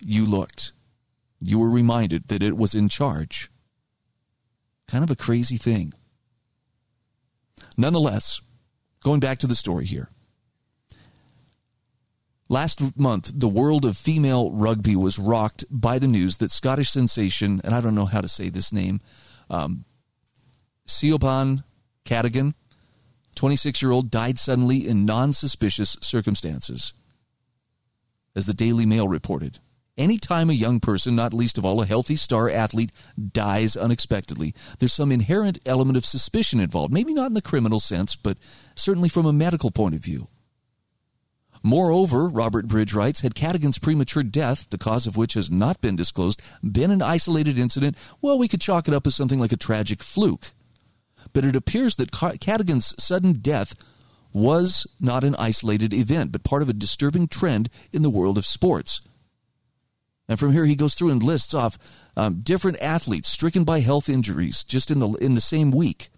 [0.00, 0.72] you looked.
[1.40, 3.50] You were reminded that it was in charge.
[4.86, 5.92] Kind of a crazy thing.
[7.78, 8.42] Nonetheless,
[9.04, 10.10] going back to the story here.
[12.48, 17.60] Last month, the world of female rugby was rocked by the news that Scottish sensation,
[17.62, 19.00] and I don't know how to say this name,
[19.48, 19.84] um,
[20.86, 21.62] Siobhan
[22.04, 22.54] Cadogan,
[23.36, 26.94] 26 year old, died suddenly in non suspicious circumstances
[28.34, 29.60] as the Daily Mail reported.
[29.98, 32.92] Anytime a young person, not least of all a healthy star athlete,
[33.32, 36.92] dies unexpectedly, there's some inherent element of suspicion involved.
[36.92, 38.38] Maybe not in the criminal sense, but
[38.76, 40.28] certainly from a medical point of view.
[41.64, 45.96] Moreover, Robert Bridge writes, had Cadogan's premature death, the cause of which has not been
[45.96, 49.56] disclosed, been an isolated incident, well, we could chalk it up as something like a
[49.56, 50.52] tragic fluke.
[51.32, 53.74] But it appears that Cadogan's sudden death
[54.32, 58.46] was not an isolated event, but part of a disturbing trend in the world of
[58.46, 59.02] sports.
[60.28, 61.78] And from here, he goes through and lists off
[62.16, 66.10] um, different athletes stricken by health injuries just in the in the same week.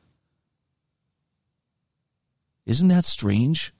[2.67, 3.73] Isn't that strange?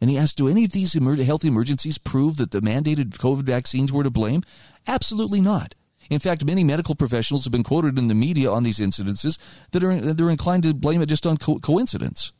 [0.00, 3.44] And he asks, do any of these emer- health emergencies prove that the mandated COVID
[3.44, 4.42] vaccines were to blame?
[4.86, 5.74] Absolutely not.
[6.10, 9.38] In fact, many medical professionals have been quoted in the media on these incidences
[9.72, 12.32] that are they're inclined to blame it just on co- coincidence.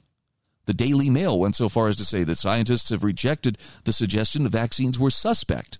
[0.66, 4.44] The Daily Mail went so far as to say that scientists have rejected the suggestion
[4.44, 5.78] the vaccines were suspect,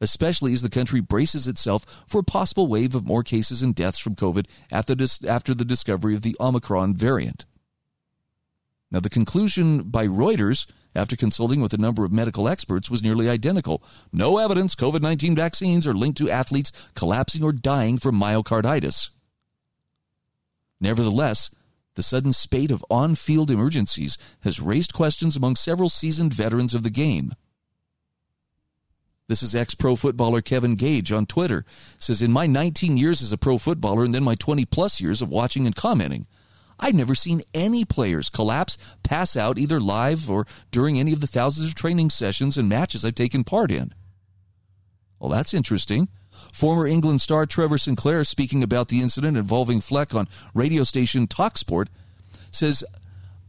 [0.00, 3.98] especially as the country braces itself for a possible wave of more cases and deaths
[3.98, 7.44] from COVID after, the discovery of the Omicron variant.
[8.90, 13.28] Now, the conclusion by Reuters, after consulting with a number of medical experts, was nearly
[13.28, 13.82] identical.
[14.12, 19.10] No evidence COVID 19 vaccines are linked to athletes collapsing or dying from myocarditis.
[20.80, 21.50] Nevertheless,
[21.96, 26.84] the sudden spate of on field emergencies has raised questions among several seasoned veterans of
[26.84, 27.32] the game.
[29.28, 31.66] This is ex pro footballer Kevin Gage on Twitter.
[31.98, 35.20] Says, In my 19 years as a pro footballer and then my 20 plus years
[35.20, 36.26] of watching and commenting,
[36.80, 41.26] I've never seen any players collapse, pass out either live or during any of the
[41.26, 43.92] thousands of training sessions and matches I've taken part in.
[45.18, 46.08] Well, that's interesting.
[46.30, 51.88] Former England star Trevor Sinclair, speaking about the incident involving Fleck on radio station Talksport,
[52.50, 52.82] says,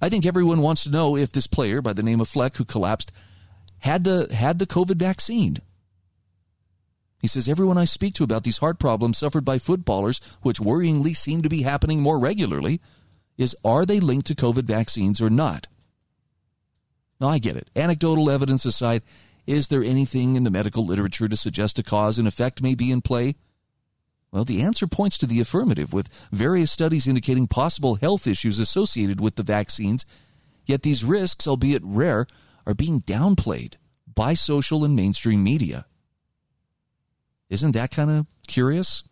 [0.01, 2.65] I think everyone wants to know if this player by the name of Fleck who
[2.65, 3.13] collapsed
[3.77, 5.55] had the, had the COVID vaccine.
[7.19, 11.15] He says, Everyone I speak to about these heart problems suffered by footballers, which worryingly
[11.15, 12.81] seem to be happening more regularly,
[13.37, 15.67] is are they linked to COVID vaccines or not?
[17.19, 17.69] Now, I get it.
[17.75, 19.03] Anecdotal evidence aside,
[19.45, 22.91] is there anything in the medical literature to suggest a cause and effect may be
[22.91, 23.35] in play?
[24.31, 29.19] Well, the answer points to the affirmative, with various studies indicating possible health issues associated
[29.19, 30.05] with the vaccines.
[30.65, 32.27] Yet these risks, albeit rare,
[32.65, 33.73] are being downplayed
[34.13, 35.85] by social and mainstream media.
[37.49, 39.03] Isn't that kind of curious?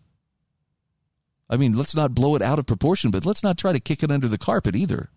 [1.49, 4.03] I mean, let's not blow it out of proportion, but let's not try to kick
[4.03, 5.09] it under the carpet either.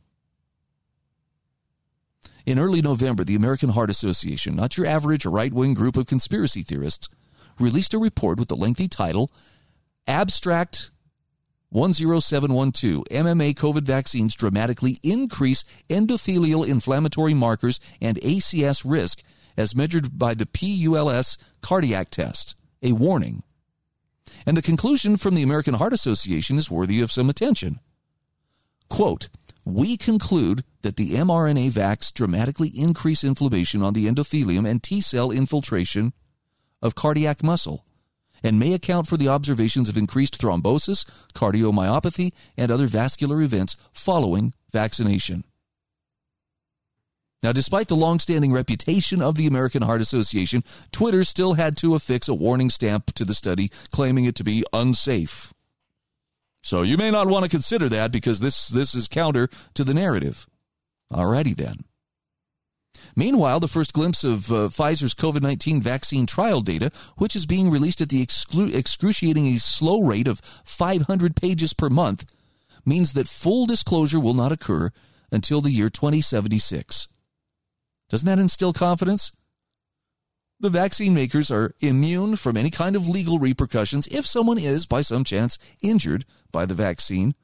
[2.47, 6.63] In early November, the American Heart Association, not your average right wing group of conspiracy
[6.63, 7.09] theorists,
[7.59, 9.31] released a report with the lengthy title
[10.07, 10.91] Abstract
[11.73, 19.23] 10712 MMA COVID vaccines dramatically increase endothelial inflammatory markers and ACS risk
[19.57, 22.57] as measured by the PULS cardiac test.
[22.83, 23.43] A warning.
[24.47, 27.81] And the conclusion from the American Heart Association is worthy of some attention.
[28.89, 29.29] Quote,
[29.65, 35.31] we conclude that the mRNA vax dramatically increase inflammation on the endothelium and T cell
[35.31, 36.13] infiltration
[36.83, 37.85] of cardiac muscle
[38.43, 41.05] and may account for the observations of increased thrombosis,
[41.35, 45.45] cardiomyopathy, and other vascular events following vaccination.
[47.43, 50.63] Now, despite the long-standing reputation of the American Heart Association,
[50.93, 54.65] Twitter still had to affix a warning stamp to the study, claiming it to be
[54.73, 55.55] unsafe.
[56.63, 59.95] So you may not want to consider that because this, this is counter to the
[59.95, 60.47] narrative.
[61.11, 61.85] Alrighty then.
[63.17, 67.71] Meanwhile, the first glimpse of uh, Pfizer's COVID 19 vaccine trial data, which is being
[67.71, 72.31] released at the excruciatingly slow rate of 500 pages per month,
[72.85, 74.91] means that full disclosure will not occur
[75.33, 77.09] until the year 2076.
[78.11, 79.33] Doesn't that instill confidence?
[80.59, 85.01] The vaccine makers are immune from any kind of legal repercussions if someone is, by
[85.01, 87.35] some chance, injured by the vaccine.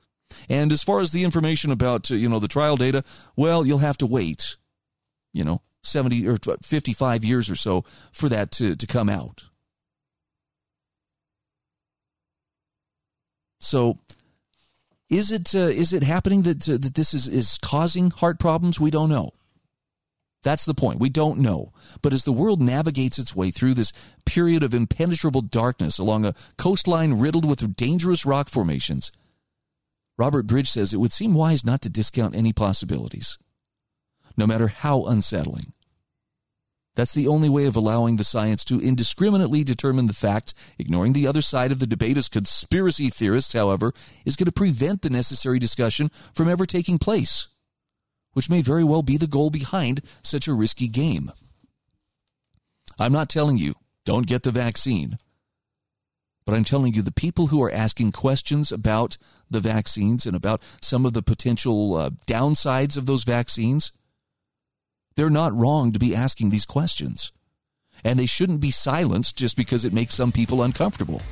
[0.51, 3.05] And as far as the information about, uh, you know, the trial data,
[3.37, 4.57] well, you'll have to wait
[5.37, 9.45] you know, 70 or 55 years or so for that to, to come out.
[13.61, 13.99] So,
[15.11, 18.81] is it uh, is it happening that uh, that this is is causing heart problems?
[18.81, 19.33] We don't know.
[20.47, 21.01] That's the point.
[21.01, 21.73] We don't know.
[22.03, 23.93] But as the world navigates its way through this
[24.25, 29.11] period of impenetrable darkness along a coastline riddled with dangerous rock formations,
[30.17, 33.39] Robert Bridge says it would seem wise not to discount any possibilities
[34.37, 35.73] no matter how unsettling.
[36.95, 40.55] That's the only way of allowing the science to indiscriminately determine the facts.
[40.79, 43.93] Ignoring the other side of the debate as conspiracy theorists, however,
[44.25, 47.49] is going to prevent the necessary discussion from ever taking place,
[48.37, 51.33] which may very well be the goal behind such a risky game.
[52.99, 55.17] I'm not telling you, don't get the vaccine.
[56.45, 59.17] But I'm telling you, the people who are asking questions about
[59.49, 63.91] the vaccines and about some of the potential uh, downsides of those vaccines,
[65.15, 67.33] they're not wrong to be asking these questions.
[68.05, 71.23] And they shouldn't be silenced just because it makes some people uncomfortable.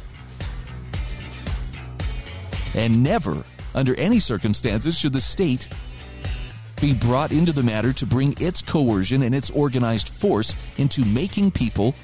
[2.74, 3.44] And never,
[3.74, 5.68] under any circumstances, should the state
[6.85, 11.51] be brought into the matter to bring its coercion and its organized force into making
[11.51, 11.95] people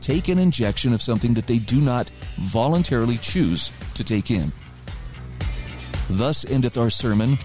[0.00, 4.50] take an injection of something that they do not voluntarily choose to take in.
[6.08, 7.36] Thus endeth our sermon.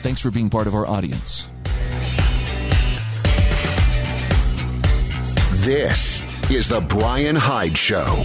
[0.00, 1.48] Thanks for being part of our audience.
[5.66, 8.24] This is The Brian Hyde Show.